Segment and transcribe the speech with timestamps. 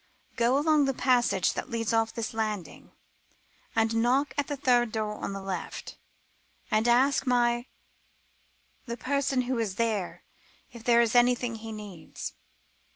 [0.35, 2.91] "Go along the passage that leads off this landing,"
[3.29, 3.35] she
[3.75, 5.95] said, "knock at the third door on the left;
[6.71, 7.67] and ask my
[8.87, 10.23] the person who is there
[10.71, 12.33] if there is anything he needs.